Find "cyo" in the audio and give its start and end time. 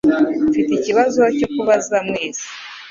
1.37-1.47